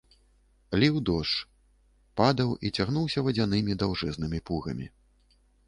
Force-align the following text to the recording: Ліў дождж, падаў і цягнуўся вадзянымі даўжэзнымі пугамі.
Ліў 0.83 0.95
дождж, 1.09 1.35
падаў 2.23 2.55
і 2.67 2.73
цягнуўся 2.79 3.25
вадзянымі 3.29 3.79
даўжэзнымі 3.85 4.39
пугамі. 4.51 4.93